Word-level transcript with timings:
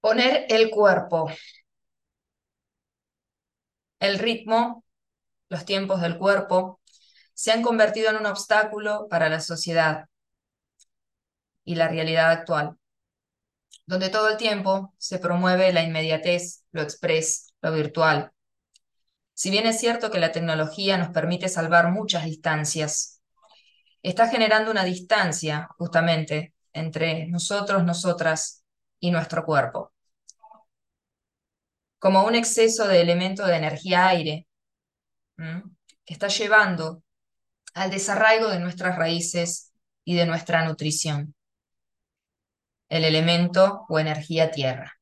Poner 0.00 0.46
el 0.48 0.70
cuerpo, 0.70 1.30
el 4.00 4.18
ritmo, 4.18 4.84
los 5.48 5.64
tiempos 5.64 6.00
del 6.00 6.18
cuerpo, 6.18 6.80
se 7.34 7.52
han 7.52 7.62
convertido 7.62 8.10
en 8.10 8.16
un 8.16 8.26
obstáculo 8.26 9.06
para 9.08 9.28
la 9.28 9.40
sociedad 9.40 10.06
y 11.64 11.74
la 11.74 11.88
realidad 11.88 12.30
actual, 12.30 12.76
donde 13.86 14.08
todo 14.08 14.28
el 14.28 14.36
tiempo 14.36 14.94
se 14.98 15.18
promueve 15.18 15.72
la 15.72 15.82
inmediatez, 15.82 16.64
lo 16.72 16.82
express, 16.82 17.54
lo 17.60 17.72
virtual. 17.72 18.32
Si 19.34 19.50
bien 19.50 19.66
es 19.66 19.80
cierto 19.80 20.10
que 20.10 20.18
la 20.18 20.32
tecnología 20.32 20.98
nos 20.98 21.10
permite 21.10 21.48
salvar 21.48 21.90
muchas 21.90 22.24
distancias, 22.24 23.20
está 24.02 24.28
generando 24.28 24.70
una 24.70 24.84
distancia 24.84 25.68
justamente 25.78 26.54
entre 26.72 27.26
nosotros, 27.28 27.84
nosotras 27.84 28.59
y 29.00 29.10
nuestro 29.10 29.44
cuerpo. 29.44 29.92
Como 31.98 32.24
un 32.24 32.34
exceso 32.34 32.86
de 32.86 33.00
elemento 33.00 33.46
de 33.46 33.56
energía 33.56 34.06
aire 34.08 34.46
que 35.36 36.14
está 36.14 36.28
llevando 36.28 37.02
al 37.74 37.90
desarraigo 37.90 38.48
de 38.48 38.60
nuestras 38.60 38.96
raíces 38.96 39.72
y 40.04 40.14
de 40.14 40.26
nuestra 40.26 40.64
nutrición. 40.64 41.34
El 42.88 43.04
elemento 43.04 43.86
o 43.88 43.98
energía 43.98 44.50
tierra. 44.50 44.98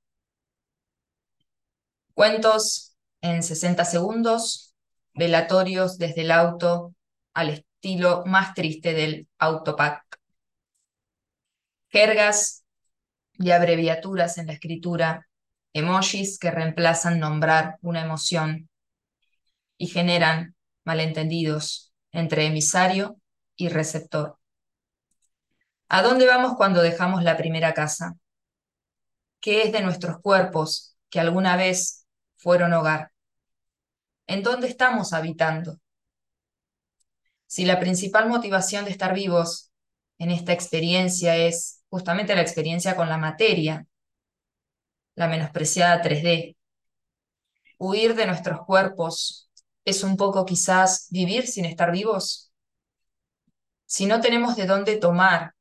Cuentos 2.15 2.97
en 3.21 3.43
60 3.43 3.85
segundos, 3.85 4.75
velatorios 5.15 5.99
desde 5.99 6.23
el 6.23 6.31
auto 6.31 6.95
al 7.33 7.51
estilo 7.51 8.25
más 8.27 8.55
triste 8.55 8.93
del 8.93 9.29
autopack. 9.39 10.05
Jergas 11.89 12.58
y 13.39 13.51
abreviaturas 13.53 14.39
en 14.39 14.49
la 14.49 14.55
escritura, 14.55 15.29
emojis 15.73 16.39
que 16.39 16.51
reemplazan 16.51 17.21
nombrar 17.21 17.77
una 17.83 18.03
emoción 18.03 18.69
y 19.77 19.87
generan 19.87 20.57
malentendidos 20.85 21.93
entre 22.11 22.47
emisario 22.47 23.17
y 23.57 23.69
receptor. 23.69 24.39
¿A 25.89 26.03
dónde 26.03 26.27
vamos 26.27 26.55
cuando 26.57 26.83
dejamos 26.83 27.23
la 27.23 27.37
primera 27.37 27.75
casa? 27.75 28.17
¿Qué 29.41 29.63
es 29.63 29.73
de 29.73 29.83
nuestros 29.83 30.21
cuerpos 30.21 30.97
que 31.11 31.21
alguna 31.21 31.57
vez 31.57 32.07
fueron 32.37 32.73
hogar? 32.73 33.13
¿En 34.27 34.43
dónde 34.43 34.69
estamos 34.69 35.13
habitando? 35.13 35.79
Si 37.47 37.65
la 37.65 37.81
principal 37.81 38.29
motivación 38.29 38.85
de 38.85 38.91
estar 38.91 39.15
vivos 39.15 39.73
en 40.19 40.31
esta 40.31 40.53
experiencia 40.53 41.37
es 41.37 41.78
justamente 41.91 42.35
la 42.35 42.43
experiencia 42.43 42.97
con 42.97 43.09
la 43.09 43.19
materia, 43.19 43.87
la 45.15 45.29
menospreciada 45.29 46.01
3D, 46.03 46.57
huir 47.79 48.15
de 48.15 48.27
nuestros 48.27 48.61
cuerpos 48.65 49.51
es 49.85 50.03
un 50.03 50.17
poco 50.17 50.45
quizás 50.45 51.09
vivir 51.11 51.47
sin 51.47 51.65
estar 51.65 51.91
vivos. 51.91 52.53
Si 53.87 54.07
no 54.07 54.21
tenemos 54.21 54.57
de 54.57 54.67
dónde 54.67 54.97
tomar, 54.97 55.55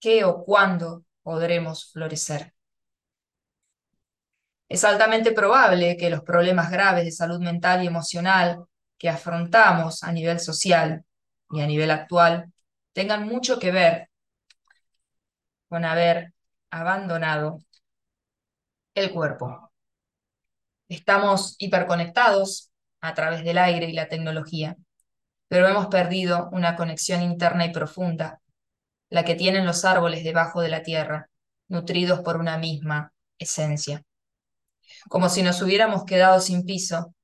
¿qué 0.00 0.24
o 0.24 0.42
cuándo 0.42 1.04
podremos 1.22 1.92
florecer? 1.92 2.54
Es 4.68 4.84
altamente 4.84 5.32
probable 5.32 5.96
que 5.96 6.10
los 6.10 6.22
problemas 6.22 6.70
graves 6.70 7.04
de 7.04 7.12
salud 7.12 7.40
mental 7.40 7.84
y 7.84 7.86
emocional 7.86 8.64
que 8.98 9.08
afrontamos 9.08 10.02
a 10.02 10.12
nivel 10.12 10.40
social 10.40 11.04
y 11.50 11.60
a 11.60 11.66
nivel 11.66 11.90
actual 11.90 12.52
tengan 12.92 13.26
mucho 13.26 13.58
que 13.58 13.70
ver 13.70 14.10
con 15.68 15.84
haber 15.84 16.32
abandonado 16.70 17.60
el 18.94 19.12
cuerpo. 19.12 19.70
Estamos 20.88 21.56
hiperconectados 21.58 22.70
a 23.00 23.14
través 23.14 23.44
del 23.44 23.58
aire 23.58 23.86
y 23.86 23.92
la 23.92 24.08
tecnología, 24.08 24.76
pero 25.48 25.68
hemos 25.68 25.86
perdido 25.88 26.48
una 26.52 26.76
conexión 26.76 27.22
interna 27.22 27.66
y 27.66 27.72
profunda, 27.72 28.40
la 29.10 29.24
que 29.24 29.34
tienen 29.34 29.66
los 29.66 29.84
árboles 29.84 30.24
debajo 30.24 30.60
de 30.60 30.68
la 30.68 30.82
tierra, 30.82 31.28
nutridos 31.68 32.20
por 32.20 32.36
una 32.36 32.58
misma 32.58 33.12
esencia. 33.38 34.02
Como 35.08 35.28
si 35.28 35.42
nos 35.42 35.62
hubiéramos 35.62 36.04
quedado 36.04 36.40
sin 36.40 36.64
piso, 36.64 37.14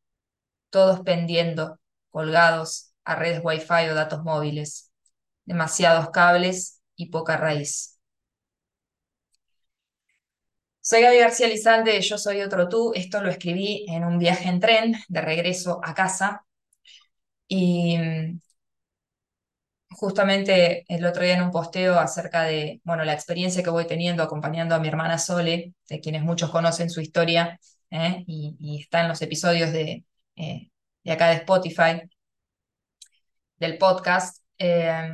todos 0.71 1.01
pendiendo, 1.01 1.79
colgados 2.11 2.95
a 3.05 3.15
redes 3.17 3.41
Wi-Fi 3.43 3.89
o 3.91 3.95
datos 3.95 4.23
móviles, 4.23 4.93
demasiados 5.45 6.11
cables 6.11 6.83
y 6.97 7.11
poca 7.11 7.37
raíz. 7.37 7.92
Soy 10.83 11.01
Gaby 11.03 11.19
García 11.19 11.49
Lizalde, 11.49 12.01
Yo 12.03 12.19
Soy 12.19 12.41
Otro 12.43 12.69
Tú. 12.69 12.93
Esto 12.95 13.23
lo 13.23 13.31
escribí 13.31 13.87
en 13.89 14.05
un 14.05 14.19
viaje 14.19 14.49
en 14.49 14.61
tren 14.61 14.97
de 15.09 15.21
regreso 15.21 15.81
a 15.83 15.95
casa. 15.95 16.45
Y 17.49 17.97
mm, 17.99 18.41
justamente 19.91 20.85
el 20.89 21.05
otro 21.07 21.23
día 21.23 21.35
en 21.37 21.43
un 21.43 21.51
posteo 21.51 21.99
acerca 21.99 22.43
de, 22.45 22.81
bueno, 22.85 23.05
la 23.05 23.13
experiencia 23.13 23.63
que 23.63 23.71
voy 23.71 23.87
teniendo 23.87 24.23
acompañando 24.23 24.75
a 24.75 24.81
mi 24.81 24.89
hermana 24.89 25.19
Sole, 25.19 25.75
de 25.89 26.01
quienes 26.01 26.23
muchos 26.23 26.51
conocen 26.51 26.91
su 26.91 27.01
historia, 27.01 27.59
¿eh? 27.91 28.25
y, 28.27 28.81
está 28.81 29.03
en 29.03 29.09
los 29.09 29.23
episodios 29.23 29.73
de, 29.73 30.05
eh, 30.37 30.71
de 31.05 31.13
acá 31.13 31.29
de 31.29 31.37
Spotify, 31.37 32.03
del 33.57 33.79
podcast. 33.79 34.43
Eh, 34.59 35.11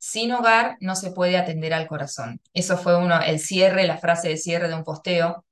sin 0.00 0.32
hogar 0.32 0.78
no 0.80 0.96
se 0.96 1.12
puede 1.12 1.36
atender 1.36 1.74
al 1.74 1.86
corazón. 1.86 2.40
Eso 2.54 2.78
fue 2.78 2.96
uno, 2.96 3.20
el 3.22 3.38
cierre, 3.38 3.86
la 3.86 3.98
frase 3.98 4.30
de 4.30 4.38
cierre 4.38 4.68
de 4.68 4.74
un 4.74 4.84
posteo. 4.84 5.44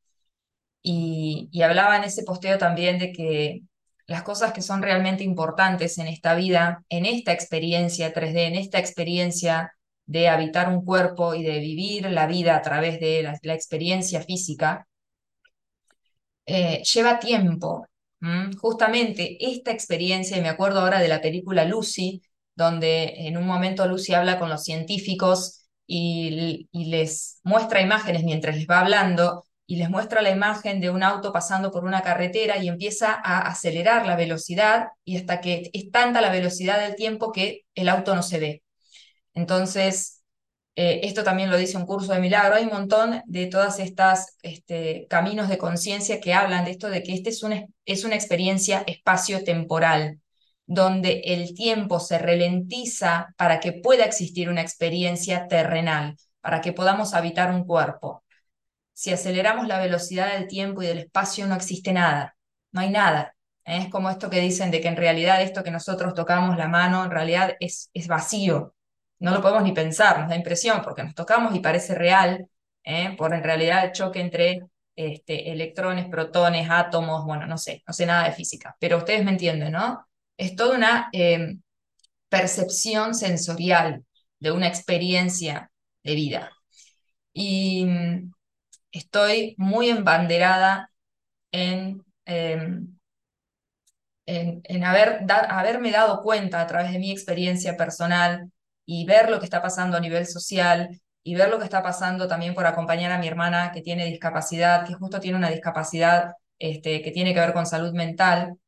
Y, 0.83 1.51
hablaba 1.63 1.97
en 1.99 2.05
ese 2.05 2.25
posteo 2.25 2.59
también 2.59 2.99
de 2.99 3.13
que 3.13 3.63
las 4.07 4.23
cosas 4.23 4.53
que 4.55 4.63
son 4.63 4.83
realmente 4.83 5.25
importantes 5.25 5.99
en 5.99 6.09
esta 6.09 6.35
vida, 6.35 6.85
en 6.89 7.07
esta 7.07 7.33
experiencia 7.33 8.15
3D, 8.15 8.49
en 8.49 8.57
esta 8.57 8.79
experiencia 8.79 9.75
de 10.07 10.29
habitar 10.29 10.71
un 10.71 10.85
cuerpo 10.85 11.35
y 11.35 11.43
de 11.45 11.61
vivir 11.61 12.11
la 12.11 12.27
vida 12.27 12.57
a 12.57 12.63
través 12.63 13.01
de 13.01 13.23
la, 13.43 13.55
experiencia 13.55 14.23
física, 14.23 14.89
eh, 16.47 16.83
lleva 16.83 17.19
tiempo. 17.19 17.87
Justamente 18.61 19.37
esta 19.41 19.73
experiencia, 19.73 20.37
y 20.39 20.41
me 20.41 20.49
acuerdo 20.49 20.81
ahora 20.81 21.01
de 21.01 21.09
la 21.09 21.21
película 21.21 21.65
Lucy, 21.65 22.23
donde 22.59 23.15
en 23.29 23.37
un 23.39 23.47
momento 23.47 23.87
Lucy 23.87 24.15
habla 24.15 24.37
con 24.39 24.49
los 24.51 24.65
científicos 24.65 25.69
y, 25.87 26.69
les 26.73 27.39
muestra 27.45 27.81
imágenes 27.81 28.25
mientras 28.25 28.57
les 28.57 28.67
va 28.67 28.81
hablando 28.81 29.45
y 29.65 29.77
les 29.77 29.89
muestra 29.91 30.23
la 30.23 30.31
imagen 30.31 30.81
de 30.81 30.91
un 30.91 31.05
auto 31.05 31.33
pasando 31.33 31.71
por 31.71 31.85
una 31.85 32.03
carretera 32.03 32.59
y 32.59 32.67
empieza 32.69 33.13
a 33.13 33.43
acelerar 33.43 34.07
la 34.07 34.17
velocidad 34.17 34.89
y 35.05 35.17
hasta 35.19 35.41
que 35.41 35.71
es 35.73 35.91
tanta 35.93 36.21
la 36.21 36.31
velocidad 36.31 36.81
del 36.81 36.97
tiempo 36.97 37.31
que 37.31 37.63
el 37.77 37.89
auto 37.89 38.17
no 38.17 38.25
se 38.25 38.41
ve. 38.41 38.63
Entonces, 39.35 40.25
eh, 40.75 41.01
esto 41.05 41.23
también 41.23 41.51
lo 41.51 41.59
dice 41.59 41.77
un 41.77 41.87
curso 41.87 42.13
de 42.13 42.21
milagro. 42.21 42.57
Hay 42.57 42.65
un 42.65 42.71
montón 42.73 43.23
de 43.27 43.47
todas 43.47 43.79
estas 43.79 44.37
este, 44.43 45.07
caminos 45.09 45.49
de 45.49 45.59
conciencia 45.59 46.21
que 46.21 46.35
hablan 46.35 46.65
de 46.65 46.73
esto, 46.73 46.89
de 46.91 47.03
que 47.05 47.15
este 47.15 47.31
es 47.31 47.43
una, 47.45 47.67
es 47.85 48.05
una 48.05 48.17
experiencia 48.17 48.83
espacio-temporal 48.87 50.21
donde 50.69 51.23
el 51.25 51.55
tiempo 51.55 51.99
se 51.99 52.19
ralentiza 52.19 53.35
para 53.39 53.59
que 53.59 53.73
pueda 53.73 54.05
existir 54.05 54.51
una 54.51 54.61
experiencia 54.61 55.49
terrenal, 55.49 56.19
para 56.43 56.61
que 56.61 56.75
podamos 56.75 57.15
habitar 57.15 57.51
un 57.51 57.65
cuerpo. 57.65 58.23
Si 58.93 59.11
aceleramos 59.11 59.67
la 59.67 59.79
velocidad 59.79 60.35
del 60.35 60.47
tiempo 60.47 60.83
y 60.83 60.87
del 60.87 60.99
espacio, 60.99 61.47
no 61.47 61.55
existe 61.55 61.93
nada, 61.95 62.37
no 62.73 62.83
hay 62.83 62.91
nada. 62.91 63.35
¿eh? 63.65 63.79
Es 63.85 63.89
como 63.89 64.11
esto 64.11 64.29
que 64.29 64.41
dicen 64.41 64.71
de 64.71 64.83
que 64.83 64.89
en 64.89 64.97
realidad 64.97 65.41
esto 65.41 65.65
que 65.65 65.71
nosotros 65.71 66.13
tocamos 66.13 66.59
la 66.59 66.69
mano, 66.69 67.03
en 67.03 67.11
realidad 67.13 67.57
es, 67.61 67.91
es 67.95 68.07
vacío. 68.07 68.75
No 69.21 69.33
lo 69.33 69.41
podemos 69.41 69.63
ni 69.63 69.73
pensar, 69.73 70.21
nos 70.21 70.29
da 70.29 70.37
impresión 70.37 70.83
porque 70.83 71.03
nos 71.03 71.15
tocamos 71.15 71.55
y 71.55 71.61
parece 71.61 71.95
real, 71.95 72.47
¿eh? 72.85 73.15
por 73.17 73.33
en 73.33 73.43
realidad 73.43 73.87
el 73.87 73.93
choque 73.93 74.21
entre 74.21 74.65
este, 74.95 75.51
electrones, 75.51 76.09
protones, 76.11 76.69
átomos, 76.71 77.25
bueno, 77.25 77.47
no 77.47 77.57
sé, 77.57 77.83
no 77.87 77.95
sé 77.95 78.05
nada 78.05 78.25
de 78.25 78.33
física, 78.33 78.77
pero 78.79 78.99
ustedes 78.99 79.25
me 79.25 79.31
entienden, 79.31 79.73
¿no? 79.73 80.08
Es 80.39 80.57
toda 80.57 80.77
una 80.77 81.11
em, 81.13 81.61
percepción 82.31 83.15
sensorial 83.15 84.05
de 84.41 84.53
una 84.53 84.69
experiencia 84.69 85.71
de 86.05 86.15
vida. 86.15 86.51
Y 87.33 87.85
mm, 87.87 88.33
estoy 88.93 89.55
muy 89.59 89.91
embanderada 89.91 90.91
en, 91.53 92.05
em, 92.27 92.99
en, 94.27 94.85
haber, 94.85 95.25
haberme 95.29 95.91
dado 95.91 96.23
cuenta 96.23 96.61
a 96.61 96.67
través 96.67 96.93
de 96.93 96.99
mi 96.99 97.11
experiencia 97.11 97.77
personal 97.77 98.51
y 98.85 99.07
ver 99.07 99.31
lo 99.31 99.39
que 99.39 99.47
está 99.47 99.63
pasando 99.63 99.97
a 99.97 100.01
nivel 100.01 100.27
social 100.27 101.01
y 101.23 101.35
ver 101.35 101.51
lo 101.51 101.59
que 101.59 101.65
está 101.65 101.83
pasando 101.83 102.29
también 102.29 102.55
por 102.55 102.67
acompañar 102.67 103.13
a 103.13 103.19
mi 103.19 103.27
hermana 103.27 103.73
que 103.73 103.83
tiene 103.83 104.07
discapacidad, 104.07 104.87
que 104.87 104.95
justo 104.95 105.21
tiene 105.21 105.39
una 105.39 105.51
discapacidad 105.51 106.35
este, 106.59 107.03
que 107.03 107.11
tiene 107.11 107.35
que 107.35 107.41
ver 107.41 107.53
con 107.53 107.67
salud 107.67 107.93
mental, 107.93 108.59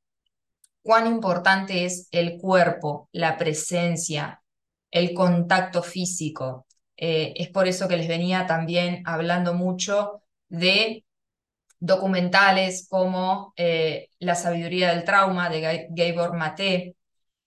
cuán 0.82 1.06
importante 1.06 1.84
es 1.84 2.08
el 2.12 2.38
cuerpo, 2.38 3.08
la 3.12 3.36
presencia, 3.36 4.42
el 4.90 5.14
contacto 5.14 5.82
físico, 5.82 6.66
Eh, 7.02 7.32
es 7.36 7.48
por 7.48 7.66
eso 7.66 7.88
que 7.88 7.96
les 7.96 8.08
venía 8.08 8.46
también 8.46 9.02
hablando 9.06 9.54
mucho 9.54 10.22
de 10.50 11.04
documentales 11.80 12.86
como 12.88 13.52
eh, 13.56 14.08
La 14.18 14.34
sabiduría 14.34 14.90
del 14.94 15.04
trauma 15.04 15.48
de 15.50 15.88
Gabor 15.90 16.36
Maté. 16.36 16.96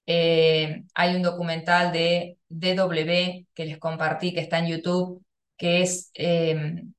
Eh, 0.08 0.84
hay 0.96 1.16
un 1.16 1.22
documental 1.24 1.92
de 1.94 2.38
DW 2.50 3.48
que 3.54 3.66
les 3.66 3.78
compartí 3.80 4.34
que 4.34 4.42
está 4.42 4.60
en 4.60 4.68
YouTube, 4.68 5.24
que 5.58 5.82
es 5.84 6.12
em, 6.16 6.94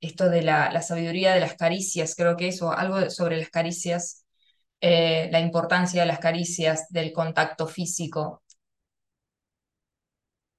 esto 0.00 0.28
de 0.30 0.42
la, 0.42 0.70
la, 0.72 0.82
sabiduría 0.82 1.34
de 1.34 1.40
las 1.40 1.54
caricias, 1.56 2.14
creo 2.16 2.36
que 2.36 2.48
eso, 2.48 2.72
algo 2.72 3.10
sobre 3.10 3.38
las 3.38 3.50
caricias, 3.50 4.25
eh, 4.80 5.28
la 5.32 5.40
importancia 5.40 6.02
de 6.02 6.06
las 6.06 6.18
caricias, 6.18 6.86
del 6.90 7.12
contacto 7.12 7.66
físico. 7.66 8.42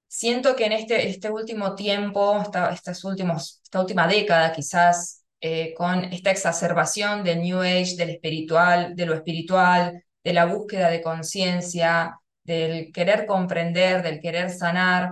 Siento 0.07 0.55
que 0.55 0.65
en 0.65 0.71
este, 0.73 1.09
este 1.09 1.29
último 1.29 1.75
tiempo, 1.75 2.41
esta, 2.41 2.71
estos 2.71 3.03
últimos, 3.03 3.61
esta 3.63 3.81
última 3.81 4.07
década 4.07 4.51
quizás, 4.53 5.25
eh, 5.41 5.73
con 5.75 6.05
esta 6.05 6.31
exacerbación 6.31 7.23
del 7.23 7.41
New 7.41 7.61
Age, 7.61 7.95
del 7.97 8.11
espiritual, 8.11 8.95
de 8.95 9.05
lo 9.05 9.13
espiritual, 9.13 10.03
de 10.23 10.33
la 10.33 10.45
búsqueda 10.45 10.89
de 10.89 11.01
conciencia, 11.01 12.19
del 12.43 12.91
querer 12.91 13.25
comprender, 13.25 14.01
del 14.01 14.19
querer 14.19 14.49
sanar, 14.49 15.11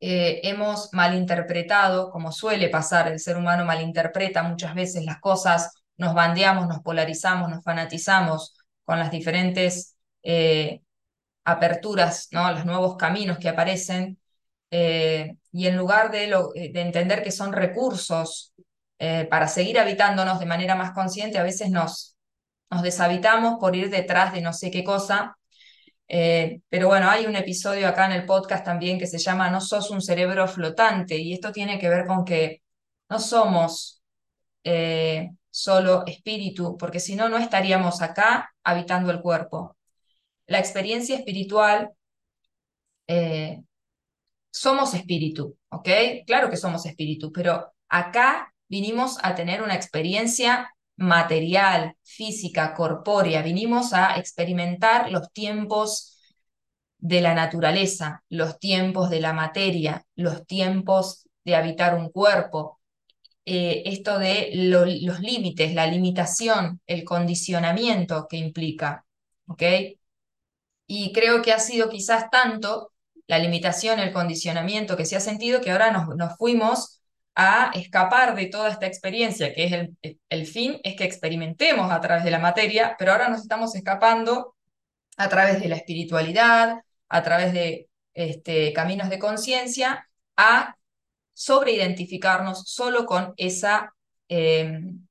eh, 0.00 0.40
hemos 0.44 0.88
malinterpretado, 0.94 2.10
como 2.10 2.32
suele 2.32 2.70
pasar, 2.70 3.08
el 3.08 3.20
ser 3.20 3.36
humano 3.36 3.64
malinterpreta 3.66 4.42
muchas 4.42 4.74
veces 4.74 5.04
las 5.04 5.20
cosas, 5.20 5.79
nos 6.00 6.14
bandeamos, 6.14 6.66
nos 6.68 6.80
polarizamos, 6.80 7.48
nos 7.50 7.62
fanatizamos 7.62 8.54
con 8.84 8.98
las 8.98 9.10
diferentes 9.10 9.96
eh, 10.22 10.82
aperturas, 11.44 12.28
¿no? 12.32 12.50
los 12.52 12.64
nuevos 12.66 12.96
caminos 12.96 13.38
que 13.38 13.48
aparecen, 13.48 14.18
y 15.52 15.66
en 15.66 15.76
lugar 15.76 16.12
de, 16.12 16.28
de 16.54 16.80
entender 16.80 17.24
que 17.24 17.32
son 17.32 17.52
recursos 17.52 18.50
eh, 19.02 19.26
para 19.30 19.48
seguir 19.48 19.78
habitándonos 19.78 20.38
de 20.38 20.44
manera 20.46 20.74
más 20.74 20.92
consciente, 20.92 21.38
a 21.38 21.42
veces 21.42 21.70
nos, 21.70 22.16
deshabitamos 22.82 23.58
por 23.58 23.74
ir 23.74 23.90
detrás 23.90 24.32
de 24.34 24.42
no 24.42 24.52
sé 24.52 24.70
qué 24.70 24.84
cosa. 24.84 25.38
Eh, 26.08 26.60
pero 26.68 26.88
bueno, 26.88 27.08
hay 27.10 27.26
un 27.26 27.36
episodio 27.36 27.88
acá 27.88 28.06
en 28.06 28.12
el 28.12 28.26
podcast 28.26 28.64
también 28.64 28.98
que 28.98 29.06
se 29.06 29.18
llama 29.18 29.50
No 29.50 29.60
sos 29.60 29.90
un 29.90 30.02
cerebro 30.02 30.46
flotante 30.48 31.16
y 31.16 31.32
esto 31.32 31.52
tiene 31.52 31.78
que 31.78 31.88
ver 31.88 32.06
con 32.06 32.24
que 32.24 32.62
no 33.08 33.18
somos 33.18 34.02
eh, 34.64 35.30
solo 35.50 36.04
espíritu, 36.06 36.76
porque 36.78 37.00
si 37.00 37.16
no, 37.16 37.28
no 37.28 37.38
estaríamos 37.38 38.02
acá 38.02 38.52
habitando 38.64 39.10
el 39.10 39.20
cuerpo. 39.20 39.76
La 40.46 40.58
experiencia 40.58 41.16
espiritual, 41.16 41.92
somos 44.50 44.94
espíritu, 44.94 45.56
¿ok? 45.70 45.88
Claro 46.26 46.50
que 46.50 46.56
somos 46.56 46.86
espíritu, 46.86 47.32
pero 47.32 47.72
acá 47.88 48.52
vinimos 48.68 49.18
a 49.22 49.34
tener 49.34 49.62
una 49.62 49.74
experiencia 49.74 50.70
material, 50.96 51.96
física, 52.02 52.74
corpórea, 52.74 53.42
vinimos 53.42 53.92
a 53.92 54.16
experimentar 54.18 55.10
los 55.10 55.32
tiempos 55.32 56.18
de 56.98 57.20
la 57.22 57.34
naturaleza, 57.34 58.22
los 58.28 58.58
tiempos 58.58 59.08
de 59.08 59.20
la 59.20 59.32
materia, 59.32 60.04
los 60.14 60.46
tiempos 60.46 61.26
de 61.44 61.56
habitar 61.56 61.94
un 61.94 62.10
cuerpo, 62.10 62.79
eh, 63.44 63.82
esto 63.86 64.18
de 64.18 64.50
los 64.54 65.20
límites, 65.20 65.74
la 65.74 65.86
limitación, 65.86 66.80
el 66.86 67.04
condicionamiento 67.04 68.26
que 68.28 68.36
implica. 68.36 69.04
Y 70.86 71.12
creo 71.12 71.42
que 71.42 71.52
ha 71.52 71.58
sido 71.58 71.88
quizás 71.88 72.30
tanto 72.30 72.92
la 73.26 73.38
limitación, 73.38 74.00
el 74.00 74.12
condicionamiento 74.12 74.96
que 74.96 75.06
se 75.06 75.16
ha 75.16 75.20
sentido 75.20 75.60
que 75.60 75.70
ahora 75.70 75.92
nos, 75.92 76.08
nos 76.16 76.36
fuimos 76.36 77.00
a 77.36 77.70
escapar 77.74 78.34
de 78.34 78.46
toda 78.46 78.70
esta 78.70 78.86
experiencia, 78.86 79.54
que 79.54 79.64
es 79.64 79.72
el, 79.72 79.96
el 80.28 80.46
fin, 80.46 80.80
es 80.82 80.96
que 80.96 81.04
experimentemos 81.04 81.92
a 81.92 82.00
través 82.00 82.24
de 82.24 82.32
la 82.32 82.40
materia, 82.40 82.96
pero 82.98 83.12
ahora 83.12 83.28
nos 83.28 83.40
estamos 83.42 83.74
escapando 83.74 84.56
a 85.16 85.28
través 85.28 85.60
de 85.60 85.68
la 85.68 85.76
espiritualidad, 85.76 86.80
a 87.08 87.22
través 87.22 87.52
de 87.52 87.88
este, 88.14 88.72
caminos 88.72 89.10
de 89.10 89.18
conciencia, 89.18 90.08
a 90.36 90.76
sobreidentificarnos 91.34 92.64
solo 92.68 93.06
con 93.06 93.34
esa, 93.36 93.94
em, 94.28 95.06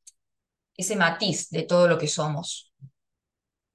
ese 0.75 0.95
matiz 0.95 1.49
de 1.49 1.63
todo 1.63 1.87
lo 1.87 1.97
que 1.97 2.07
somos. 2.07 2.73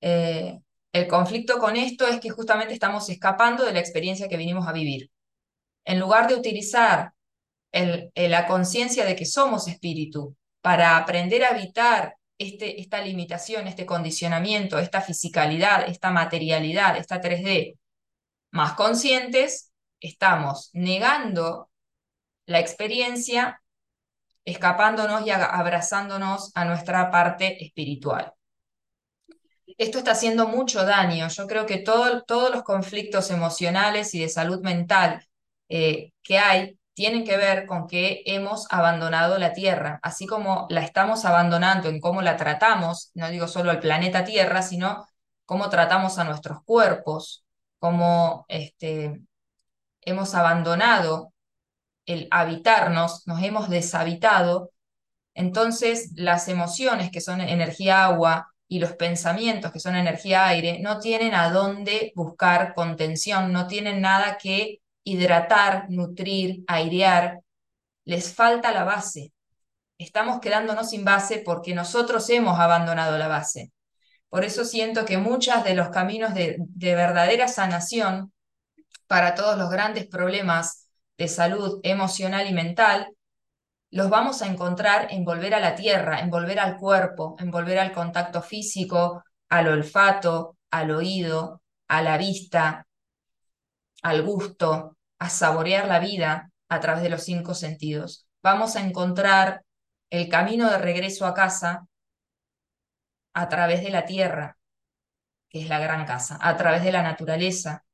Eh, 0.01 0.61
el 0.93 1.09
conflicto 1.09 1.59
con 1.59 1.77
esto 1.77 2.07
es 2.07 2.21
que 2.21 2.31
justamente 2.31 2.75
estamos 2.75 3.09
escapando 3.11 3.65
de 3.65 3.73
la 3.73 3.81
experiencia 3.81 4.29
que 4.29 4.37
vinimos 4.37 4.69
a 4.69 4.73
vivir. 4.73 5.11
En 5.85 5.99
lugar 5.99 6.29
de 6.29 6.37
utilizar 6.37 7.13
la 8.15 8.47
conciencia 8.47 9.05
de 9.05 9.17
que 9.17 9.27
somos 9.27 9.67
espíritu, 9.67 10.37
para 10.65 10.97
aprender 10.97 11.45
a 11.45 11.51
evitar 11.51 12.17
este, 12.39 12.81
esta 12.81 13.03
limitación, 13.03 13.67
este 13.67 13.85
condicionamiento, 13.85 14.79
esta 14.79 15.03
fisicalidad, 15.03 15.87
esta 15.87 16.11
materialidad, 16.11 16.97
esta 16.97 17.21
3D, 17.21 17.79
más 18.51 18.73
conscientes, 18.73 19.73
estamos 20.01 20.71
negando 20.73 21.69
la 22.47 22.61
experiencia, 22.61 23.61
escapándonos 24.45 25.27
y 25.27 25.31
abrazándonos 25.31 26.53
a 26.55 26.65
nuestra 26.65 27.11
parte 27.11 27.65
espiritual. 27.65 28.33
Esto 29.79 29.99
está 29.99 30.13
haciendo 30.13 30.47
mucho 30.47 30.85
daño. 30.85 31.29
Yo 31.29 31.47
creo 31.47 31.67
que 31.67 31.79
todos 31.79 32.51
los 32.53 32.63
conflictos 32.63 33.31
emocionales 33.31 34.15
y 34.15 34.21
de 34.21 34.29
salud 34.29 34.61
mental 34.63 35.25
eh, 35.69 36.13
que 36.23 36.39
hay 36.39 36.79
tienen 36.95 37.25
que 37.25 37.37
ver 37.37 37.67
con 37.67 37.89
que 37.89 38.23
hemos 38.27 38.67
abandonado 38.71 39.39
la 39.39 39.53
Tierra, 39.53 39.99
así 40.03 40.27
como 40.27 40.67
la 40.71 40.83
estamos 40.83 41.25
abandonando 41.25 41.89
en 41.89 42.01
cómo 42.01 42.23
la 42.23 42.37
tratamos, 42.37 43.11
no 43.15 43.29
digo 43.31 43.49
solo 43.49 43.71
al 43.73 43.81
planeta 43.81 44.25
Tierra, 44.25 44.63
sino 44.63 45.07
cómo 45.45 45.69
tratamos 45.71 46.19
a 46.19 46.25
nuestros 46.25 46.63
cuerpos, 46.65 47.45
cómo 47.81 48.47
este, 48.49 49.21
hemos 50.03 50.35
abandonado 50.35 51.34
el 52.07 52.29
habitarnos, 52.31 53.27
nos 53.27 53.43
hemos 53.43 53.69
deshabitado, 53.69 54.71
entonces 55.35 56.13
las 56.17 56.49
emociones 56.49 57.11
que 57.11 57.21
son 57.21 57.41
energía 57.41 58.05
agua 58.05 58.55
y 58.69 58.79
los 58.79 58.93
pensamientos 58.93 59.73
que 59.73 59.81
son 59.81 59.97
energía 59.97 60.47
aire 60.47 60.79
no 60.81 60.99
tienen 60.99 61.35
a 61.35 61.51
dónde 61.51 62.13
buscar 62.15 62.75
contención, 62.75 63.53
no 63.53 63.67
tienen 63.67 64.01
nada 64.01 64.39
que 64.39 64.81
hidratar, 65.03 65.87
nutrir, 65.91 66.65
airear, 66.67 67.41
les 68.05 68.33
falta 68.35 68.73
la 68.73 68.85
base. 68.85 69.33
Estamos 69.99 70.41
quedándonos 70.41 70.91
sin 70.91 71.05
base 71.05 71.43
porque 71.45 71.75
nosotros 71.75 72.29
hemos 72.31 72.59
abandonado 72.59 73.17
la 73.19 73.29
base. 73.29 73.73
Por 74.29 74.45
eso 74.45 74.65
siento 74.65 75.05
que 75.05 75.19
muchos 75.19 75.63
de 75.63 75.75
los 75.75 75.91
caminos 75.91 76.35
de, 76.35 76.57
verdadera 76.77 77.47
sanación 77.47 78.33
para 79.07 79.35
todos 79.35 79.57
los 79.57 79.71
grandes 79.71 80.07
problemas 80.09 80.84
de 81.19 81.29
salud 81.29 81.81
emocional 81.83 82.49
y 82.49 82.53
mental, 82.53 83.15
los 83.91 84.11
vamos 84.11 84.43
a 84.43 84.49
encontrar 84.49 85.09
en 85.11 85.25
volver 85.25 85.55
a 85.55 85.61
la 85.61 85.75
tierra, 85.75 86.21
en 86.21 86.31
volver 86.31 86.59
al 86.59 86.77
cuerpo, 86.77 87.37
en 87.39 87.51
volver 87.51 87.79
al 87.79 87.93
contacto 87.93 88.43
físico, 88.43 89.23
al 89.49 89.69
olfato, 89.69 90.57
al 90.71 90.91
oído, 90.91 91.63
a 91.89 92.03
la 92.03 92.19
vista, 92.19 92.87
al 94.03 94.23
gusto, 94.23 94.97
a 95.19 95.29
saborear 95.29 95.87
la 95.87 96.01
vida 96.01 96.51
a 96.69 96.81
través 96.81 97.03
de 97.05 97.11
los 97.11 97.23
cinco 97.23 97.55
sentidos. 97.55 98.27
Vamos 98.43 98.77
a 98.77 98.81
encontrar 98.81 99.63
el 100.11 100.29
camino 100.29 100.71
de 100.71 100.79
regreso 100.79 101.27
a 101.27 101.35
casa 101.35 101.87
a 103.33 103.49
través 103.49 103.83
de 103.83 103.91
la 103.91 104.05
tierra, 104.05 104.57
que 105.49 105.63
es 105.63 105.69
la 105.69 105.79
gran 105.79 106.05
casa, 106.05 106.39
a 106.41 106.57
través 106.57 106.83
de 106.83 106.93
la 106.93 107.03
naturaleza, 107.03 107.85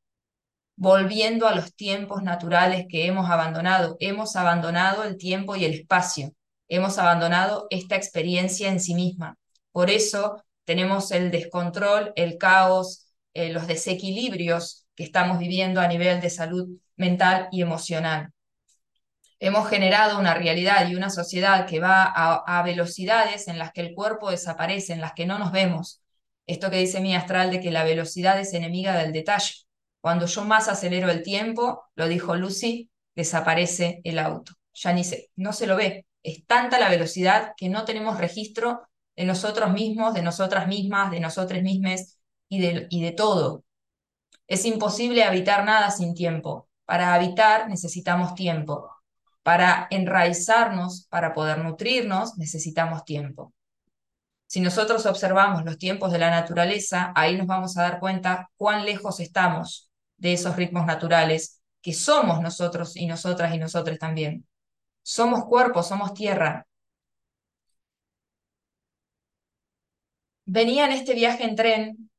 volviendo 0.80 1.46
a 1.46 1.54
los 1.54 1.74
tiempos 1.74 2.22
naturales 2.22 2.86
que 2.88 3.06
hemos 3.06 3.28
abandonado. 3.28 3.98
Hemos 4.00 4.34
abandonado 4.34 5.04
el 5.04 5.18
tiempo 5.18 5.54
y 5.54 5.66
el 5.66 5.74
espacio, 5.74 6.32
hemos 6.68 6.96
abandonado 6.96 7.66
esta 7.68 7.96
experiencia 7.96 8.68
en 8.70 8.80
sí 8.80 8.94
misma. 8.94 9.36
Por 9.72 9.90
eso 9.90 10.42
tenemos 10.64 11.10
el 11.10 11.30
descontrol, 11.30 12.14
el 12.16 12.38
caos, 12.38 13.12
eh, 13.34 13.52
los 13.52 13.66
desequilibrios 13.66 14.86
que 14.94 15.04
estamos 15.04 15.38
viviendo 15.38 15.82
a 15.82 15.86
nivel 15.86 16.22
de 16.22 16.30
salud 16.30 16.66
mental 16.96 17.48
y 17.52 17.60
emocional. 17.60 18.30
Hemos 19.38 19.68
generado 19.68 20.18
una 20.18 20.32
realidad 20.32 20.88
y 20.88 20.94
una 20.94 21.10
sociedad 21.10 21.66
que 21.66 21.80
va 21.80 22.04
a, 22.04 22.62
velocidades 22.62 23.48
en 23.48 23.58
las 23.58 23.72
que 23.72 23.82
el 23.82 23.94
cuerpo 23.94 24.30
desaparece, 24.30 24.94
en 24.94 25.02
las 25.02 25.12
que 25.12 25.26
no 25.26 25.38
nos 25.38 25.52
vemos. 25.52 26.00
Esto 26.46 26.70
que 26.70 26.78
dice 26.78 27.00
mi 27.00 27.14
astral 27.14 27.50
de 27.50 27.60
que 27.60 27.70
la 27.70 27.84
velocidad 27.84 28.40
es 28.40 28.54
enemiga 28.54 28.96
del 28.96 29.12
detalle. 29.12 29.69
Cuando 30.00 30.26
yo 30.26 30.44
más 30.44 30.68
acelero 30.68 31.10
el 31.10 31.22
tiempo, 31.22 31.84
lo 31.94 32.08
dijo 32.08 32.34
Lucy, 32.36 32.90
desaparece 33.14 34.00
el 34.04 34.18
auto. 34.18 34.52
Ya 34.72 34.92
ni 34.92 35.04
se, 35.04 35.30
no 35.36 35.52
se 35.52 35.66
lo 35.66 35.76
ve. 35.76 36.06
Es 36.22 36.46
tanta 36.46 36.78
la 36.78 36.88
velocidad 36.88 37.52
que 37.56 37.68
no 37.68 37.84
tenemos 37.84 38.18
registro 38.18 38.82
de 39.16 39.24
nosotros 39.24 39.72
mismos, 39.72 40.14
de 40.14 40.22
nosotras 40.22 40.66
mismas, 40.68 41.10
de 41.10 41.20
nosotros 41.20 41.62
mismos 41.62 42.18
y 42.48 42.60
de, 42.60 42.86
y 42.88 43.02
de 43.02 43.12
todo. 43.12 43.64
Es 44.46 44.64
imposible 44.64 45.24
habitar 45.24 45.64
nada 45.64 45.90
sin 45.90 46.14
tiempo. 46.14 46.68
Para 46.86 47.14
habitar 47.14 47.68
necesitamos 47.68 48.34
tiempo. 48.34 48.90
Para 49.42 49.86
enraizarnos, 49.90 51.06
para 51.10 51.34
poder 51.34 51.58
nutrirnos, 51.58 52.36
necesitamos 52.38 53.04
tiempo. 53.04 53.52
Si 54.46 54.60
nosotros 54.60 55.06
observamos 55.06 55.64
los 55.64 55.78
tiempos 55.78 56.10
de 56.10 56.18
la 56.18 56.30
naturaleza, 56.30 57.12
ahí 57.14 57.36
nos 57.36 57.46
vamos 57.46 57.76
a 57.76 57.82
dar 57.82 58.00
cuenta 58.00 58.50
cuán 58.56 58.84
lejos 58.84 59.20
estamos 59.20 59.89
de 60.20 60.34
esos 60.34 60.56
ritmos 60.56 60.86
naturales, 60.86 61.62
que 61.82 61.92
somos 61.94 62.40
nosotros 62.42 62.96
y 62.96 63.06
nosotras 63.06 63.54
y 63.54 63.58
nosotros 63.58 63.98
también. 63.98 64.46
Somos 65.02 65.44
cuerpo, 65.46 65.82
somos 65.82 66.14
tierra. 66.14 66.66
Venía 70.44 70.84
en 70.86 70.92
este 70.92 71.14
viaje 71.14 71.44
en 71.44 71.56
tren 71.56 72.10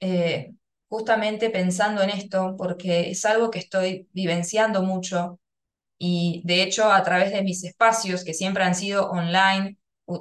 eh, 0.00 0.54
justamente 0.88 1.50
pensando 1.50 2.02
en 2.02 2.10
esto, 2.10 2.56
porque 2.58 3.10
es 3.10 3.24
algo 3.24 3.50
que 3.50 3.58
estoy 3.60 4.08
vivenciando 4.12 4.82
mucho 4.82 5.40
y 5.98 6.42
de 6.44 6.62
hecho 6.62 6.92
a 6.92 7.02
través 7.02 7.32
de 7.32 7.42
mis 7.42 7.64
espacios, 7.64 8.24
que 8.24 8.34
siempre 8.34 8.64
han 8.64 8.74
sido 8.74 9.10
online, 9.10 9.78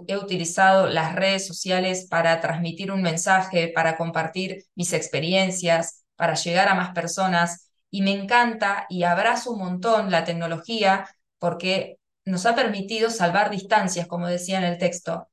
he 0.08 0.18
utilizado 0.18 0.88
las 0.88 1.16
redes 1.16 1.48
sociales 1.48 2.08
para 2.10 2.42
transmitir 2.42 2.92
un 2.92 3.02
mensaje, 3.02 3.70
para 3.74 3.98
compartir 3.98 4.66
mis 4.76 4.94
experiencias, 4.94 6.06
para 6.18 6.36
llegar 6.36 6.68
a 6.68 6.76
más 6.76 6.92
personas 6.94 7.72
y 7.90 8.02
me 8.02 8.12
encanta 8.12 8.86
y 8.90 9.04
abrazo 9.04 9.52
un 9.52 9.60
montón 9.60 10.12
la 10.12 10.26
tecnología 10.26 11.08
porque 11.40 12.00
nos 12.26 12.46
ha 12.46 12.56
permitido 12.56 13.10
salvar 13.10 13.50
distancias, 13.50 14.08
como 14.08 14.28
decía 14.28 14.58
en 14.58 14.66
el 14.66 14.78
texto, 14.78 15.30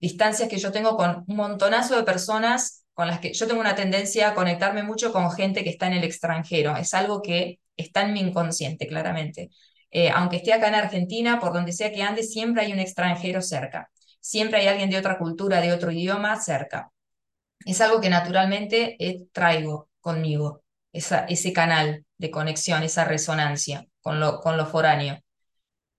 distancias 0.00 0.48
que 0.48 0.58
yo 0.58 0.72
tengo 0.72 0.96
con 0.96 1.24
un 1.26 1.36
montonazo 1.36 1.96
de 1.96 2.04
personas 2.04 2.84
con 2.94 3.08
las 3.08 3.20
que 3.20 3.32
yo 3.32 3.46
tengo 3.46 3.60
una 3.60 3.74
tendencia 3.76 4.28
a 4.28 4.34
conectarme 4.34 4.82
mucho 4.82 5.12
con 5.12 5.30
gente 5.32 5.64
que 5.64 5.70
está 5.70 5.86
en 5.86 5.94
el 5.94 6.04
extranjero. 6.04 6.76
Es 6.76 6.94
algo 6.94 7.22
que 7.22 7.60
está 7.76 8.02
en 8.02 8.12
mi 8.12 8.20
inconsciente, 8.20 8.88
claramente. 8.88 9.50
Eh, 9.90 10.10
aunque 10.10 10.36
esté 10.38 10.52
acá 10.52 10.68
en 10.68 10.74
Argentina, 10.74 11.38
por 11.40 11.52
donde 11.52 11.72
sea 11.72 11.92
que 11.92 12.02
ande, 12.02 12.22
siempre 12.22 12.62
hay 12.62 12.72
un 12.72 12.80
extranjero 12.80 13.40
cerca. 13.40 13.90
Siempre 14.20 14.60
hay 14.60 14.66
alguien 14.66 14.90
de 14.90 14.98
otra 14.98 15.18
cultura, 15.18 15.60
de 15.60 15.72
otro 15.72 15.92
idioma 15.92 16.40
cerca. 16.40 16.90
Es 17.64 17.80
algo 17.80 18.00
que 18.00 18.10
naturalmente 18.10 18.96
eh, 18.98 19.26
traigo 19.32 19.87
conmigo, 20.00 20.62
esa, 20.92 21.24
ese 21.26 21.52
canal 21.52 22.04
de 22.16 22.30
conexión, 22.30 22.82
esa 22.82 23.04
resonancia 23.04 23.86
con 24.00 24.20
lo, 24.20 24.40
con 24.40 24.56
lo 24.56 24.66
foráneo. 24.66 25.18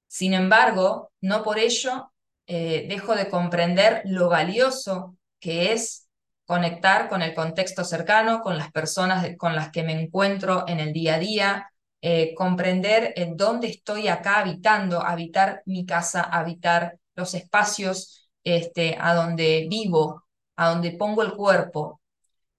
Sin 0.08 0.34
embargo, 0.34 1.12
no 1.22 1.44
por 1.44 1.60
ello 1.60 2.12
eh, 2.48 2.88
dejo 2.90 3.16
de 3.16 3.30
comprender 3.30 4.02
lo 4.06 4.30
valioso 4.30 5.16
que 5.40 5.72
es 5.74 6.10
conectar 6.46 7.10
con 7.10 7.22
el 7.22 7.36
contexto 7.36 7.84
cercano, 7.84 8.42
con 8.42 8.58
las 8.58 8.72
personas 8.72 9.28
con 9.38 9.56
las 9.56 9.70
que 9.70 9.84
me 9.84 9.94
encuentro 9.94 10.66
en 10.68 10.80
el 10.80 10.94
día 10.94 11.16
a 11.16 11.20
día, 11.20 11.72
eh, 12.02 12.34
comprender 12.34 13.14
en 13.18 13.38
dónde 13.38 13.68
estoy 13.68 14.08
acá 14.08 14.40
habitando, 14.40 15.02
habitar 15.02 15.62
mi 15.66 15.86
casa, 15.86 16.22
habitar 16.22 16.98
los 17.14 17.36
espacios 17.36 18.32
este, 18.44 18.98
a 19.00 19.14
donde 19.14 19.68
vivo, 19.70 20.24
a 20.56 20.70
donde 20.70 20.94
pongo 20.94 21.22
el 21.22 21.34
cuerpo. 21.34 22.02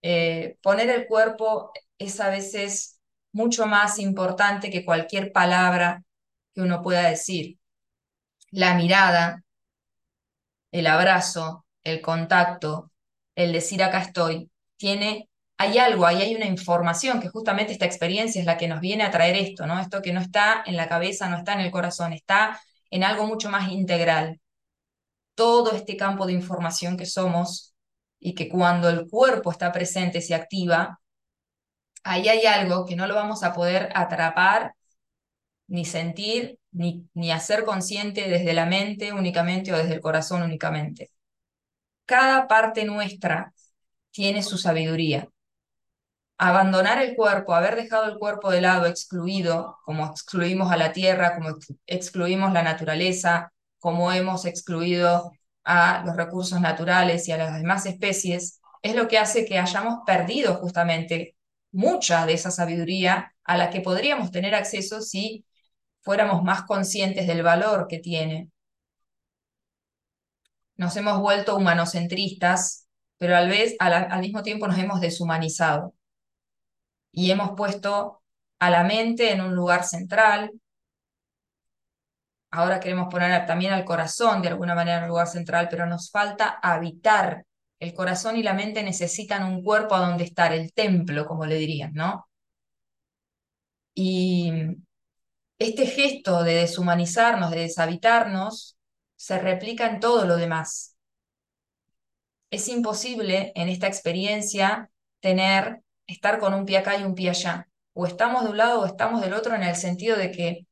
Eh, 0.02 0.57
poner 0.62 0.90
el 0.90 1.07
cuerpo 1.07 1.73
es 1.99 2.21
a 2.21 2.30
veces 2.30 3.00
mucho 3.33 3.66
más 3.66 3.99
importante 3.99 4.71
que 4.71 4.85
cualquier 4.85 5.33
palabra 5.33 6.02
que 6.54 6.62
uno 6.62 6.83
pueda 6.83 7.09
decir. 7.09 7.59
La 8.50 8.75
mirada, 8.75 9.42
el 10.73 10.87
abrazo, 10.87 11.66
el 11.85 12.00
contacto, 12.00 12.90
el 13.35 13.52
decir 13.52 13.83
acá 13.83 14.00
estoy, 14.00 14.50
tiene, 14.76 15.28
hay 15.59 15.78
algo, 15.78 16.07
ahí 16.07 16.23
hay 16.23 16.35
una 16.35 16.47
información 16.47 17.21
que 17.21 17.28
justamente 17.28 17.73
esta 17.73 17.87
experiencia 17.87 18.40
es 18.40 18.47
la 18.47 18.57
que 18.57 18.69
nos 18.69 18.80
viene 18.80 19.04
a 19.04 19.11
traer 19.11 19.37
esto, 19.37 19.66
¿no? 19.66 19.78
Esto 19.78 20.02
que 20.02 20.12
no 20.12 20.21
está 20.21 20.62
en 20.66 20.76
la 20.76 20.88
cabeza, 20.88 21.28
no 21.28 21.38
está 21.38 21.54
en 21.54 21.61
el 21.61 21.71
corazón, 21.71 22.12
está 22.12 22.61
en 22.90 23.04
algo 23.04 23.26
mucho 23.26 23.50
más 23.50 23.71
integral. 23.71 24.40
Todo 25.35 25.73
este 25.73 25.97
campo 25.97 26.26
de 26.26 26.35
información 26.35 26.97
que 26.97 27.07
somos 27.07 27.75
y 28.20 28.34
que 28.34 28.48
cuando 28.48 28.88
el 28.90 29.08
cuerpo 29.08 29.50
está 29.50 29.72
presente, 29.72 30.20
se 30.20 30.34
activa, 30.34 31.00
ahí 32.04 32.28
hay 32.28 32.46
algo 32.46 32.84
que 32.86 32.96
no 32.96 33.06
lo 33.06 33.14
vamos 33.14 33.42
a 33.42 33.52
poder 33.54 33.90
atrapar, 33.94 34.74
ni 35.68 35.84
sentir, 35.84 36.58
ni, 36.72 37.08
ni 37.14 37.30
hacer 37.32 37.64
consciente 37.64 38.28
desde 38.28 38.52
la 38.54 38.66
mente 38.66 39.12
únicamente 39.12 39.72
o 39.72 39.78
desde 39.78 39.94
el 39.94 40.00
corazón 40.00 40.42
únicamente 40.42 41.10
cada 42.10 42.48
parte 42.48 42.84
nuestra 42.84 43.54
tiene 44.10 44.42
su 44.42 44.58
sabiduría. 44.58 45.28
Abandonar 46.38 47.00
el 47.00 47.14
cuerpo, 47.14 47.54
haber 47.54 47.76
dejado 47.76 48.06
el 48.06 48.18
cuerpo 48.18 48.50
de 48.50 48.60
lado, 48.60 48.86
excluido, 48.86 49.78
como 49.84 50.06
excluimos 50.06 50.72
a 50.72 50.76
la 50.76 50.92
tierra, 50.92 51.36
como 51.36 51.56
excluimos 51.86 52.52
la 52.52 52.64
naturaleza, 52.64 53.52
como 53.78 54.10
hemos 54.12 54.44
excluido 54.44 55.30
a 55.64 56.02
los 56.05 56.17
recursos 56.17 56.61
naturales 56.61 57.29
y 57.29 57.33
a 57.33 57.38
las 57.38 57.55
demás 57.57 57.87
especies, 57.87 58.61
es 58.83 58.95
lo 58.95 59.09
que 59.09 59.19
hace 59.19 59.45
que 59.45 59.59
hayamos 59.59 60.00
perdido 60.07 60.55
justamente 60.57 61.37
mucha 61.73 62.26
de 62.26 62.35
esa 62.35 62.50
sabiduría 62.50 63.35
a 63.45 63.57
la 63.57 63.71
que 63.71 63.81
podríamos 63.81 64.31
tener 64.31 64.55
acceso 64.55 65.00
si 65.02 65.45
fuéramos 66.00 66.43
más 66.43 66.62
conscientes 66.62 67.26
del 67.26 67.43
valor 67.43 67.87
que 67.88 67.99
tiene 67.99 68.50
nos 70.81 70.97
hemos 70.97 71.21
vuelto 71.21 71.57
humanocentristas, 71.57 72.88
pero 73.19 73.37
al, 73.37 73.50
vez, 73.50 73.76
al, 73.81 74.21
mismo 74.21 74.43
tiempo 74.43 74.67
nos 74.67 74.79
hemos 74.79 75.02
deshumanizado 75.02 75.95
y 77.12 77.31
hemos 77.31 77.50
puesto 77.55 78.23
a 78.59 78.71
la 78.71 78.83
mente 78.83 79.31
en 79.31 79.43
un 79.43 79.55
lugar 79.55 79.85
central. 79.85 80.50
Ahora 82.50 82.80
queremos 82.80 83.09
poner 83.11 83.47
también 83.47 83.73
al 83.73 83.85
corazón 83.85 84.42
de 84.42 84.49
alguna 84.49 84.75
manera 84.75 84.99
en 84.99 85.04
un 85.04 85.11
lugar 85.11 85.28
central, 85.28 85.69
pero 85.71 85.87
nos 85.87 86.11
falta 86.11 86.59
habitar. 86.62 87.45
El 87.78 87.95
corazón 87.95 88.37
y 88.37 88.42
la 88.42 88.54
mente 88.54 88.83
necesitan 88.83 89.45
un 89.45 89.62
cuerpo 89.62 89.95
a 89.95 90.00
donde 90.00 90.25
estar, 90.25 90.52
el 90.52 90.73
templo, 90.73 91.26
como 91.26 91.47
le 91.47 91.57
dirían, 91.57 91.92
¿no? 91.95 92.28
Y 93.95 94.52
este 95.59 95.87
gesto 95.87 96.42
de 96.42 96.54
deshumanizarnos, 96.54 97.50
de 97.50 97.61
deshabitarnos, 97.61 98.76
se 99.16 99.38
replica 99.38 99.87
en 99.87 100.00
todo 100.00 100.25
lo 100.25 100.37
demás. 100.37 100.97
Es 102.50 102.69
imposible 102.69 103.52
en 103.54 103.69
esta 103.69 103.87
experiencia 103.87 104.90
tener, 105.21 105.83
estar 106.07 106.38
con 106.40 106.54
un 106.54 106.64
pie 106.64 106.78
acá 106.78 106.99
y 106.99 107.04
un 107.04 107.14
pie 107.14 107.30
allá. 107.30 107.69
O 107.92 108.07
estamos 108.07 108.45
de 108.45 108.50
un 108.50 108.57
lado 108.57 108.80
o 108.80 108.87
estamos 108.87 109.21
del 109.21 109.35
otro 109.35 109.54
en 109.54 109.62
el 109.62 109.76
sentido 109.76 110.16
de 110.16 110.30
que 110.30 110.66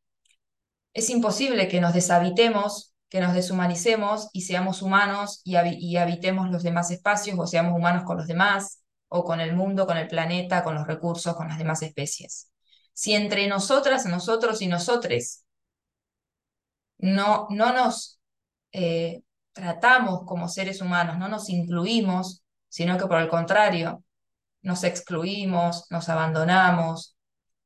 es 0.99 1.11
imposible 1.11 1.69
que 1.69 1.81
nos 1.81 1.95
deshabitemos, 1.95 2.93
que 3.09 3.21
nos 3.21 3.33
deshumanicemos 3.33 4.31
y 4.33 4.43
seamos 4.43 4.83
humanos 4.83 5.41
y, 5.45 5.55
habitemos 5.97 6.51
los 6.51 6.65
demás 6.65 6.91
espacios 6.91 7.39
o 7.39 7.47
seamos 7.47 7.73
humanos 7.79 8.03
con 8.05 8.17
los 8.17 8.27
demás 8.27 8.83
o 9.09 9.23
con 9.25 9.41
el 9.41 9.55
mundo, 9.55 9.87
con 9.87 9.97
el 9.97 10.09
planeta, 10.09 10.65
con 10.65 10.75
los 10.75 10.87
recursos, 10.87 11.37
con 11.37 11.49
las 11.49 11.59
demás 11.59 11.83
especies. 11.83 12.51
Si 12.93 13.15
entre 13.15 13.47
nosotras, 13.47 14.07
nosotros 14.07 14.61
y 14.61 14.67
nosotres 14.67 15.45
no, 16.99 17.47
no 17.51 17.73
nos 17.73 18.21
eh, 18.73 19.23
tratamos 19.53 20.25
como 20.27 20.49
seres 20.49 20.83
humanos, 20.83 21.17
no 21.17 21.29
nos 21.29 21.49
incluimos, 21.49 22.43
sino 22.69 22.99
que 22.99 23.07
por 23.07 23.21
el 23.21 23.29
contrario, 23.29 24.03
nos 24.63 24.83
excluimos, 24.83 25.87
nos 25.91 26.09
abandonamos, 26.09 27.17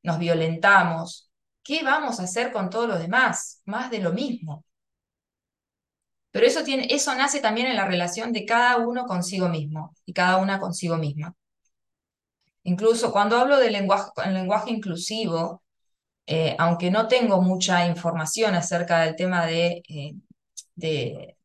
nos 0.03 0.19
violentamos. 0.19 1.32
¿Qué 1.63 1.83
vamos 1.83 2.21
a 2.21 2.25
hacer 2.25 2.53
con 2.53 2.71
todos 2.71 2.89
los 2.89 2.99
demás? 3.01 3.63
Más 3.65 3.91
de 3.91 4.01
lo 4.01 4.13
mismo. 4.13 4.65
Pero 6.31 6.47
eso, 6.47 6.65
tiene, 6.65 6.87
eso 6.91 7.15
nace 7.15 7.41
también 7.41 7.67
en 7.69 7.77
la 7.77 7.87
relación 7.87 8.33
de 8.33 8.45
cada 8.47 8.79
uno 8.79 9.07
consigo 9.07 9.49
mismo 9.49 9.95
y 10.07 10.13
cada 10.13 10.39
una 10.39 10.59
consigo 10.59 10.97
misma. 10.97 11.35
Incluso 12.65 13.13
cuando 13.13 13.37
hablo 13.39 13.59
del 13.59 13.73
lenguaje, 13.73 14.11
lenguaje 14.31 14.71
inclusivo, 14.71 15.63
eh, 16.27 16.57
aunque 16.59 16.91
no 16.91 17.09
tengo 17.09 17.43
mucha 17.43 17.87
información 17.87 18.55
acerca 18.55 19.01
del 19.03 19.17
tema 19.17 19.47
de 19.47 19.83
eh, 19.89 20.15
de, 20.75 21.37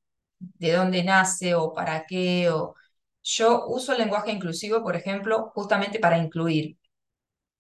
dónde 0.73 1.03
nace 1.03 1.55
o 1.55 1.73
para 1.73 2.05
qué. 2.05 2.49
O... 2.51 2.75
Yo 3.23 3.67
uso 3.67 3.93
el 3.93 3.99
lenguaje 3.99 4.31
inclusivo, 4.31 4.83
por 4.83 4.95
ejemplo, 4.95 5.51
justamente 5.53 5.99
para 5.99 6.17
incluir. 6.17 6.77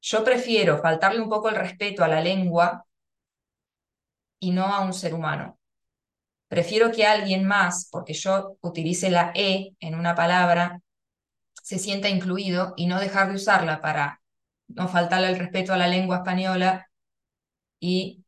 Yo 0.01 0.23
prefiero 0.23 0.79
faltarle 0.81 1.21
un 1.21 1.29
poco 1.29 1.49
el 1.49 1.55
respeto 1.55 2.03
a 2.03 2.07
la 2.07 2.21
lengua 2.21 2.85
y 4.39 4.51
no 4.51 4.65
a 4.65 4.81
un 4.81 4.93
ser 4.93 5.13
humano. 5.13 5.59
Prefiero 6.47 6.91
que 6.91 7.05
alguien 7.05 7.45
más, 7.47 7.89
porque 7.91 8.13
yo 8.13 8.57
utilice 8.61 9.09
la 9.09 9.31
E 9.35 9.75
en 9.79 9.95
una 9.95 10.15
palabra, 10.15 10.81
se 11.63 11.79
sienta 11.79 12.09
incluido 12.09 12.73
y 12.77 12.87
no 12.87 12.99
dejar 12.99 13.29
de 13.29 13.35
usarla 13.35 13.81
para 13.81 14.21
no 14.69 14.87
faltarle 14.87 15.29
el 15.29 15.39
respeto 15.39 15.73
a 15.73 15.77
la 15.77 15.87
lengua 15.87 16.17
española 16.17 16.89
y 17.79 18.25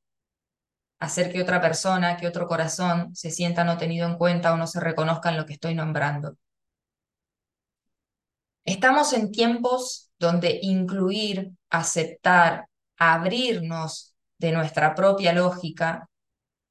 hacer 1.00 1.32
que 1.32 1.42
otra 1.42 1.60
persona, 1.62 2.16
que 2.18 2.28
otro 2.28 2.48
corazón 2.48 3.14
se 3.16 3.32
sienta 3.32 3.64
no 3.66 3.78
tenido 3.78 4.08
en 4.08 4.18
cuenta 4.18 4.54
o 4.54 4.58
no 4.58 4.66
se 4.68 4.80
reconozca 4.80 5.30
en 5.30 5.38
lo 5.38 5.46
que 5.46 5.54
estoy 5.54 5.76
nombrando. 5.76 6.36
Estamos 8.66 9.14
en 9.14 9.32
tiempos 9.32 10.12
donde 10.20 10.60
incluir, 10.62 11.52
aceptar, 11.70 12.68
abrirnos 12.98 14.16
de 14.38 14.52
nuestra 14.52 14.96
propia 14.96 15.34
lógica, 15.34 16.10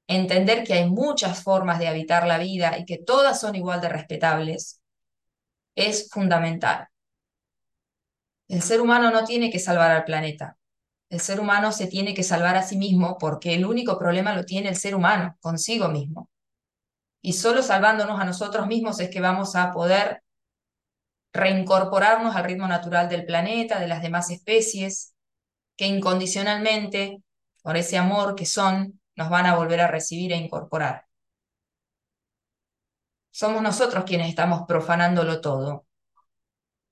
entender 0.07 0.65
que 0.65 0.75
hay 0.75 0.91
muchas 0.91 1.43
formas 1.43 1.79
de 1.79 1.89
habitar 1.89 2.27
la 2.27 2.39
vida 2.39 2.79
y 2.79 2.85
que 2.87 2.99
todas 2.99 3.41
son 3.41 3.55
igual 3.57 3.81
de 3.81 3.91
respetables, 3.91 4.81
es 5.75 6.09
fundamental. 6.11 6.89
El 8.49 8.63
ser 8.63 8.81
humano 8.81 9.11
no 9.11 9.25
tiene 9.25 9.51
que 9.51 9.59
salvar 9.59 9.91
al 9.91 10.05
planeta. 10.05 10.57
El 11.11 11.21
ser 11.21 11.41
humano 11.41 11.73
se 11.73 11.87
tiene 11.87 12.15
que 12.15 12.23
salvar 12.23 12.57
a 12.57 12.63
sí 12.63 12.77
mismo 12.77 13.17
porque 13.19 13.55
el 13.55 13.65
único 13.65 13.99
problema 13.99 14.35
lo 14.35 14.45
tiene 14.45 14.69
el 14.69 14.77
ser 14.77 14.95
humano 14.95 15.37
consigo 15.41 15.89
mismo. 15.89 16.29
Y 17.23 17.35
solo 17.35 17.63
salvándonos 17.63 18.21
a 18.21 18.25
nosotros 18.25 18.67
mismos 18.67 19.01
es 19.01 19.11
que 19.11 19.21
vamos 19.21 19.57
a 19.57 19.73
poder 19.73 20.23
reincorporarnos 21.39 22.37
al 22.37 22.45
ritmo 22.45 22.69
natural 22.69 23.09
del 23.09 23.25
planeta, 23.25 23.81
de 23.81 23.89
las 23.89 24.03
demás 24.03 24.31
especies, 24.31 25.15
que 25.77 25.87
incondicionalmente, 25.87 27.23
por 27.63 27.77
ese 27.77 27.97
amor 27.99 28.35
que 28.35 28.47
son, 28.47 29.01
nos 29.17 29.31
van 29.31 29.47
a 29.47 29.57
volver 29.57 29.81
a 29.81 29.89
recibir 29.89 30.33
e 30.33 30.37
incorporar. 30.37 31.07
Somos 33.31 33.63
nosotros 33.63 34.05
quienes 34.05 34.29
estamos 34.29 34.63
profanándolo 34.67 35.41
todo. 35.41 35.87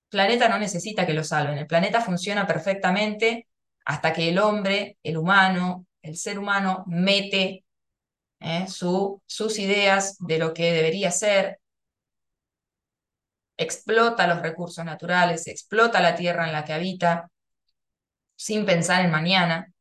El 0.05 0.09
planeta 0.09 0.47
no 0.47 0.57
necesita 0.57 1.05
que 1.05 1.13
lo 1.13 1.23
salven, 1.23 1.57
el 1.57 1.67
planeta 1.67 2.01
funciona 2.01 2.47
perfectamente 2.47 3.47
hasta 3.85 4.13
que 4.13 4.29
el 4.29 4.39
hombre, 4.39 4.97
el 5.03 5.17
humano, 5.17 5.85
el 6.01 6.17
ser 6.17 6.39
humano 6.39 6.83
mete 6.87 7.65
¿eh? 8.39 8.65
sus 8.67 9.59
ideas 9.59 10.17
de 10.19 10.37
lo 10.37 10.53
que 10.53 10.71
debería 10.71 11.11
ser, 11.11 11.59
explota 13.57 14.27
los 14.27 14.41
recursos 14.41 14.85
naturales, 14.85 15.47
explota 15.47 15.99
la 16.01 16.15
tierra 16.15 16.45
en 16.47 16.53
la 16.53 16.63
que 16.65 16.73
habita, 16.73 17.29
sin 18.35 18.65
pensar 18.65 19.03
en 19.03 19.11
mañana, 19.11 19.73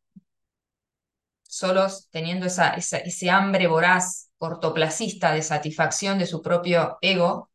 solos 1.43 2.09
teniendo 2.11 2.47
esa, 2.47 2.75
ese 2.75 3.31
hambre 3.31 3.67
voraz, 3.67 4.31
cortoplacista 4.39 5.33
de 5.33 5.43
satisfacción 5.43 6.19
de 6.19 6.27
su 6.27 6.43
propio 6.43 6.99
ego, 7.01 7.51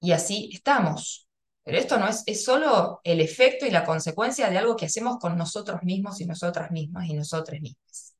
y 0.00 0.12
así 0.12 0.50
estamos. 0.52 1.28
Pero 1.64 1.78
esto 1.78 1.98
no 1.98 2.08
es, 2.08 2.22
es 2.26 2.44
solo 2.44 3.00
el 3.04 3.20
efecto 3.20 3.66
y 3.66 3.70
la 3.70 3.84
consecuencia 3.84 4.50
de 4.50 4.58
algo 4.58 4.76
que 4.76 4.86
hacemos 4.86 5.18
con 5.18 5.36
nosotros 5.36 5.82
mismos 5.82 6.20
y 6.20 6.26
nosotras 6.26 6.70
mismas 6.70 7.06
y 7.08 7.14
nosotras 7.14 7.60
mismas. 7.60 8.16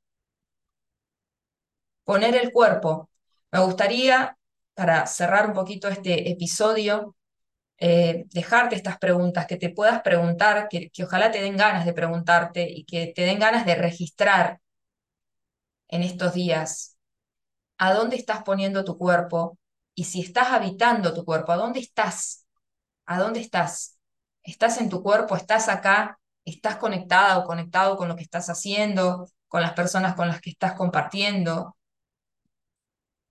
Poner 2.05 2.37
el 2.37 2.53
cuerpo. 2.53 3.11
Me 3.53 3.61
gustaría, 3.61 4.38
para 4.79 5.09
cerrar 5.09 5.49
un 5.49 5.55
poquito 5.55 5.89
este 5.89 6.31
episodio, 6.31 7.17
eh, 7.79 8.27
dejarte 8.33 8.77
estas 8.77 8.97
preguntas, 8.99 9.45
que 9.47 9.57
te 9.57 9.71
puedas 9.71 10.03
preguntar, 10.03 10.69
que, 10.69 10.89
que 10.91 11.03
ojalá 11.03 11.33
te 11.33 11.43
den 11.43 11.57
ganas 11.57 11.85
de 11.85 11.93
preguntarte 11.93 12.71
y 12.71 12.85
que 12.85 13.13
te 13.13 13.23
den 13.23 13.41
ganas 13.41 13.67
de 13.67 13.75
registrar 13.75 14.61
en 15.89 16.05
estos 16.05 16.33
días 16.33 16.97
a 17.79 17.93
dónde 17.93 18.15
estás 18.15 18.45
poniendo 18.45 18.85
tu 18.85 18.97
cuerpo 18.97 19.59
y 19.97 20.05
si 20.05 20.21
estás 20.21 20.53
habitando 20.53 21.13
tu 21.13 21.25
cuerpo, 21.25 21.51
a 21.51 21.57
dónde 21.57 21.81
estás, 21.81 22.47
a 23.05 23.19
dónde 23.19 23.41
estás. 23.41 23.99
¿Estás 24.45 24.81
en 24.81 24.91
tu 24.91 25.03
cuerpo? 25.03 25.35
¿Estás 25.35 25.69
acá? 25.69 26.21
¿Estás 26.45 26.77
conectada 26.77 27.39
o 27.39 27.45
conectado 27.45 27.97
con 27.97 28.07
lo 28.07 28.15
que 28.15 28.23
estás 28.23 28.49
haciendo, 28.49 29.27
con 29.49 29.61
las 29.61 29.73
personas 29.73 30.15
con 30.15 30.29
las 30.29 30.41
que 30.41 30.51
estás 30.51 30.75
compartiendo? 30.75 31.77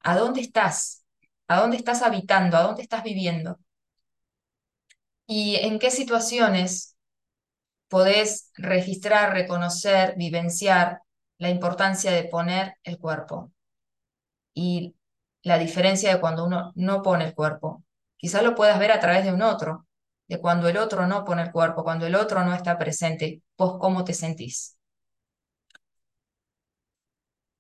¿A 0.01 0.17
dónde 0.17 0.41
estás? 0.41 1.06
¿A 1.51 1.59
dónde 1.59 1.75
estás 1.77 2.01
habitando? 2.03 2.55
¿A 2.57 2.61
dónde 2.63 2.81
estás 2.83 3.03
viviendo? 3.03 3.59
¿Y 5.27 5.55
en 5.57 5.79
qué 5.79 5.91
situaciones 5.91 6.97
podés 7.89 8.51
registrar, 8.57 9.33
reconocer, 9.33 10.15
vivenciar 10.17 11.01
la 11.39 11.49
importancia 11.51 12.11
de 12.11 12.25
poner 12.25 12.75
el 12.83 12.99
cuerpo 12.99 13.51
y 14.53 14.95
la 15.43 15.57
diferencia 15.57 16.13
de 16.13 16.19
cuando 16.19 16.45
uno 16.45 16.71
no 16.75 17.01
pone 17.01 17.25
el 17.25 17.33
cuerpo? 17.35 17.83
Quizás 18.17 18.43
lo 18.43 18.55
puedas 18.55 18.79
ver 18.79 18.91
a 18.91 18.99
través 18.99 19.23
de 19.25 19.33
un 19.33 19.41
otro, 19.41 19.87
de 20.27 20.39
cuando 20.39 20.67
el 20.69 20.77
otro 20.77 21.07
no 21.07 21.23
pone 21.25 21.43
el 21.43 21.51
cuerpo, 21.51 21.83
cuando 21.83 22.05
el 22.07 22.15
otro 22.15 22.43
no 22.43 22.53
está 22.53 22.77
presente, 22.77 23.41
vos 23.57 23.77
cómo 23.79 24.03
te 24.03 24.13
sentís. 24.13 24.76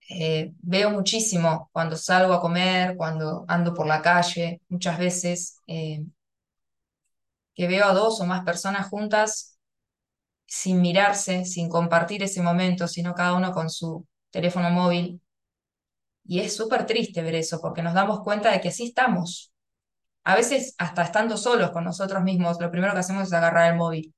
Eh, 0.09 0.53
veo 0.61 0.89
muchísimo 0.91 1.69
cuando 1.73 1.97
salgo 1.97 2.33
a 2.33 2.41
comer, 2.41 2.95
cuando 2.97 3.43
ando 3.47 3.73
por 3.73 3.87
la 3.87 4.01
calle, 4.01 4.61
muchas 4.69 4.97
veces 4.99 5.61
eh, 5.67 6.05
que 7.55 7.67
veo 7.67 7.85
a 7.85 7.93
dos 7.93 8.19
o 8.21 8.25
más 8.25 8.43
personas 8.45 8.87
juntas 8.89 9.57
sin 10.47 10.81
mirarse, 10.81 11.45
sin 11.45 11.69
compartir 11.69 12.23
ese 12.23 12.41
momento, 12.43 12.87
sino 12.87 13.15
cada 13.15 13.35
uno 13.35 13.51
con 13.53 13.69
su 13.69 14.07
teléfono 14.31 14.69
móvil. 14.71 15.21
Y 16.25 16.39
es 16.39 16.55
súper 16.55 16.85
triste 16.85 17.21
ver 17.21 17.35
eso, 17.35 17.59
porque 17.61 17.81
nos 17.81 17.93
damos 17.93 18.21
cuenta 18.21 18.51
de 18.51 18.59
que 18.61 18.69
así 18.69 18.85
estamos. 18.87 19.51
A 20.25 20.35
veces, 20.35 20.75
hasta 20.79 21.03
estando 21.03 21.37
solos 21.37 21.71
con 21.71 21.85
nosotros 21.85 22.23
mismos, 22.23 22.59
lo 22.61 22.71
primero 22.71 22.93
que 22.93 22.99
hacemos 23.01 23.25
es 23.27 23.33
agarrar 23.33 23.71
el 23.73 23.77
móvil. 23.79 24.15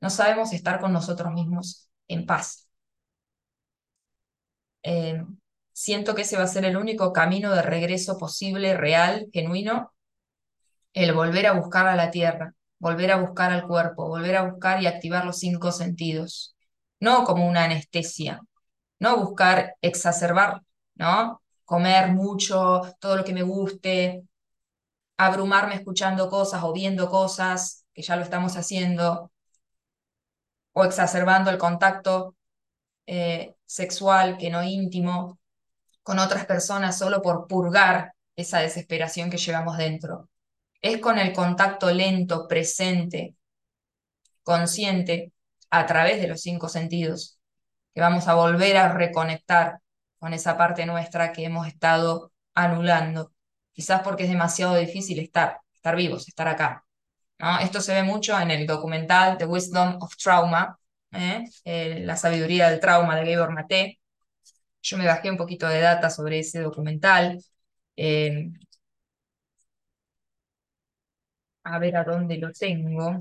No 0.00 0.10
sabemos 0.10 0.52
estar 0.54 0.80
con 0.80 0.92
nosotros 0.94 1.32
mismos 1.34 1.90
en 2.08 2.26
paz. 2.26 2.67
Eh, 4.82 5.24
siento 5.72 6.14
que 6.14 6.22
ese 6.22 6.36
va 6.36 6.44
a 6.44 6.46
ser 6.48 6.64
el 6.64 6.76
único 6.76 7.12
camino 7.12 7.54
de 7.54 7.62
regreso 7.62 8.18
posible, 8.18 8.76
real, 8.76 9.28
genuino, 9.32 9.92
el 10.92 11.12
volver 11.14 11.46
a 11.46 11.52
buscar 11.52 11.86
a 11.86 11.96
la 11.96 12.10
tierra, 12.10 12.54
volver 12.78 13.12
a 13.12 13.16
buscar 13.16 13.52
al 13.52 13.66
cuerpo, 13.66 14.08
volver 14.08 14.36
a 14.36 14.42
buscar 14.42 14.82
y 14.82 14.86
activar 14.86 15.24
los 15.24 15.38
cinco 15.38 15.72
sentidos, 15.72 16.56
no 17.00 17.24
como 17.24 17.46
una 17.48 17.64
anestesia, 17.64 18.40
no 19.00 19.18
buscar 19.18 19.76
exacerbar, 19.82 20.62
¿no? 20.96 21.42
Comer 21.64 22.10
mucho, 22.12 22.82
todo 23.00 23.16
lo 23.16 23.24
que 23.24 23.34
me 23.34 23.42
guste, 23.42 24.24
abrumarme 25.18 25.74
escuchando 25.76 26.28
cosas 26.30 26.62
o 26.64 26.72
viendo 26.72 27.08
cosas, 27.10 27.84
que 27.94 28.02
ya 28.02 28.16
lo 28.16 28.22
estamos 28.22 28.56
haciendo, 28.56 29.30
o 30.72 30.84
exacerbando 30.84 31.50
el 31.50 31.58
contacto 31.58 32.36
eh, 33.06 33.54
sexual 33.68 34.38
que 34.38 34.50
no 34.50 34.64
íntimo 34.64 35.38
con 36.02 36.18
otras 36.18 36.46
personas 36.46 36.98
solo 36.98 37.20
por 37.20 37.46
purgar 37.46 38.14
esa 38.34 38.60
desesperación 38.60 39.30
que 39.30 39.36
llevamos 39.36 39.76
dentro. 39.76 40.30
Es 40.80 40.98
con 40.98 41.18
el 41.18 41.32
contacto 41.32 41.90
lento, 41.90 42.48
presente, 42.48 43.36
consciente, 44.42 45.32
a 45.70 45.84
través 45.84 46.20
de 46.20 46.28
los 46.28 46.40
cinco 46.40 46.68
sentidos, 46.70 47.38
que 47.94 48.00
vamos 48.00 48.26
a 48.26 48.34
volver 48.34 48.78
a 48.78 48.92
reconectar 48.92 49.80
con 50.18 50.32
esa 50.32 50.56
parte 50.56 50.86
nuestra 50.86 51.32
que 51.32 51.44
hemos 51.44 51.66
estado 51.66 52.32
anulando, 52.54 53.32
quizás 53.72 54.00
porque 54.02 54.22
es 54.24 54.30
demasiado 54.30 54.76
difícil 54.76 55.18
estar, 55.18 55.60
estar 55.74 55.94
vivos, 55.94 56.26
estar 56.26 56.48
acá. 56.48 56.86
Esto 57.60 57.82
se 57.82 57.92
ve 57.92 58.02
mucho 58.02 58.38
en 58.40 58.50
el 58.50 58.66
documental 58.66 59.36
The 59.36 59.44
Wisdom 59.44 59.98
of 60.00 60.16
Trauma, 60.16 60.78
¿eh? 61.12 61.44
Eh, 61.64 62.00
la 62.04 62.16
sabiduría 62.16 62.70
del 62.70 62.80
trauma 62.80 63.16
de 63.16 63.34
Gabor 63.34 63.52
Maté. 63.52 64.00
Yo 64.82 64.98
me 64.98 65.06
bajé 65.06 65.30
un 65.30 65.38
poquito 65.38 65.68
de 65.68 65.80
data 65.80 66.10
sobre 66.10 66.40
ese 66.40 66.60
documental. 66.60 67.42
Eh, 67.96 68.50
a 71.64 71.78
ver 71.78 71.96
a 71.96 72.02
dónde 72.04 72.36
lo 72.38 72.50
tengo, 72.52 73.20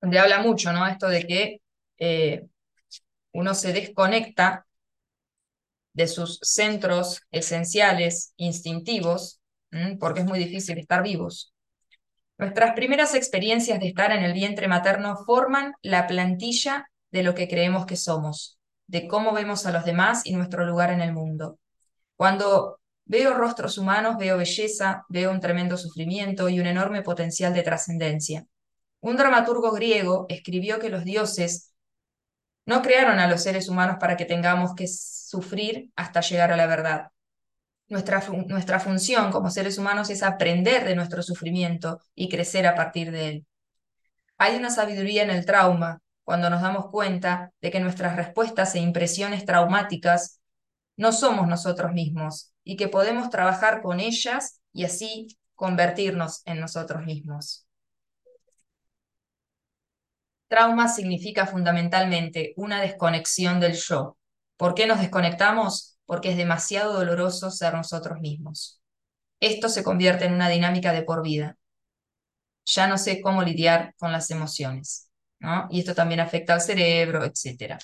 donde 0.00 0.18
habla 0.18 0.40
mucho, 0.40 0.72
¿no? 0.72 0.86
Esto 0.86 1.08
de 1.08 1.26
que 1.26 1.60
uno 3.32 3.54
se 3.54 3.72
desconecta 3.72 4.66
de 5.92 6.06
sus 6.06 6.38
centros 6.42 7.20
esenciales, 7.30 8.32
instintivos, 8.36 9.40
porque 10.00 10.20
es 10.20 10.26
muy 10.26 10.38
difícil 10.38 10.78
estar 10.78 11.02
vivos. 11.02 11.52
Nuestras 12.38 12.74
primeras 12.74 13.14
experiencias 13.14 13.80
de 13.80 13.88
estar 13.88 14.12
en 14.12 14.22
el 14.22 14.32
vientre 14.32 14.68
materno 14.68 15.16
forman 15.26 15.74
la 15.82 16.06
plantilla 16.06 16.88
de 17.10 17.22
lo 17.22 17.34
que 17.34 17.48
creemos 17.48 17.84
que 17.84 17.96
somos, 17.96 18.58
de 18.86 19.08
cómo 19.08 19.32
vemos 19.32 19.66
a 19.66 19.72
los 19.72 19.84
demás 19.84 20.24
y 20.24 20.34
nuestro 20.34 20.64
lugar 20.64 20.90
en 20.90 21.00
el 21.00 21.12
mundo. 21.12 21.58
Cuando 22.16 22.78
Veo 23.10 23.32
rostros 23.32 23.78
humanos, 23.78 24.18
veo 24.18 24.36
belleza, 24.36 25.06
veo 25.08 25.30
un 25.30 25.40
tremendo 25.40 25.78
sufrimiento 25.78 26.50
y 26.50 26.60
un 26.60 26.66
enorme 26.66 27.00
potencial 27.00 27.54
de 27.54 27.62
trascendencia. 27.62 28.44
Un 29.00 29.16
dramaturgo 29.16 29.72
griego 29.72 30.26
escribió 30.28 30.78
que 30.78 30.90
los 30.90 31.04
dioses 31.04 31.72
no 32.66 32.82
crearon 32.82 33.18
a 33.18 33.26
los 33.26 33.42
seres 33.42 33.70
humanos 33.70 33.96
para 33.98 34.18
que 34.18 34.26
tengamos 34.26 34.74
que 34.74 34.86
sufrir 34.88 35.90
hasta 35.96 36.20
llegar 36.20 36.52
a 36.52 36.58
la 36.58 36.66
verdad. 36.66 37.08
Nuestra, 37.88 38.22
nuestra 38.46 38.80
función 38.80 39.30
como 39.30 39.50
seres 39.50 39.78
humanos 39.78 40.10
es 40.10 40.22
aprender 40.22 40.84
de 40.84 40.94
nuestro 40.94 41.22
sufrimiento 41.22 42.00
y 42.14 42.28
crecer 42.28 42.66
a 42.66 42.74
partir 42.74 43.10
de 43.10 43.28
él. 43.28 43.46
Hay 44.36 44.56
una 44.56 44.70
sabiduría 44.70 45.22
en 45.22 45.30
el 45.30 45.46
trauma, 45.46 46.00
cuando 46.22 46.50
nos 46.50 46.60
damos 46.60 46.90
cuenta 46.90 47.52
de 47.62 47.70
que 47.70 47.80
nuestras 47.80 48.14
respuestas 48.14 48.74
e 48.74 48.80
impresiones 48.80 49.46
traumáticas 49.46 50.40
no 50.96 51.12
somos 51.12 51.48
nosotros 51.48 51.92
mismos 51.92 52.52
y 52.64 52.76
que 52.76 52.88
podemos 52.88 53.30
trabajar 53.30 53.80
con 53.80 54.00
ellas 54.00 54.60
y 54.72 54.84
así 54.84 55.28
convertirnos 55.54 56.42
en 56.44 56.60
nosotros 56.60 57.04
mismos. 57.04 57.66
Trauma 60.48 60.88
significa 60.88 61.46
fundamentalmente 61.46 62.52
una 62.56 62.80
desconexión 62.80 63.60
del 63.60 63.74
yo. 63.74 64.16
¿Por 64.56 64.74
qué 64.74 64.86
nos 64.86 65.00
desconectamos? 65.00 65.97
Porque 66.08 66.32
es 66.32 66.38
demasiado 66.38 66.94
doloroso 66.94 67.52
ser 67.52 67.74
nosotros 67.74 68.20
mismos. 68.20 68.82
Esto 69.40 69.68
se 69.70 69.84
convierte 69.84 70.26
en 70.26 70.34
una 70.34 70.48
dinámica 70.50 70.92
de 70.92 71.02
por 71.04 71.22
vida. 71.22 71.56
Ya 72.66 72.86
no 72.86 72.98
sé 72.98 73.20
cómo 73.22 73.42
lidiar 73.42 73.94
con 73.98 74.12
las 74.12 74.30
emociones, 74.30 75.10
¿no? 75.40 75.66
Y 75.70 75.80
esto 75.80 75.94
también 75.94 76.20
afecta 76.20 76.54
al 76.54 76.60
cerebro, 76.60 77.24
etc. 77.24 77.78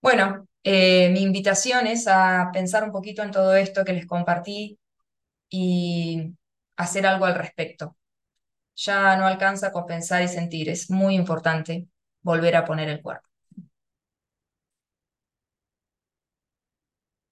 Bueno, 0.00 0.46
eh, 0.62 1.10
mi 1.10 1.22
invitación 1.22 1.86
es 1.86 2.06
a 2.06 2.50
pensar 2.52 2.84
un 2.84 2.92
poquito 2.92 3.22
en 3.22 3.30
todo 3.32 3.56
esto 3.56 3.84
que 3.84 3.92
les 3.92 4.06
compartí 4.06 4.78
y 5.50 6.34
hacer 6.76 7.06
algo 7.06 7.26
al 7.26 7.34
respecto. 7.36 7.96
Ya 8.76 9.16
no 9.16 9.26
alcanza 9.26 9.72
con 9.72 9.86
pensar 9.86 10.22
y 10.22 10.28
sentir, 10.28 10.68
es 10.70 10.90
muy 10.90 11.16
importante 11.16 11.88
volver 12.22 12.56
a 12.56 12.64
poner 12.66 12.88
el 12.90 13.02
cuerpo. 13.02 13.28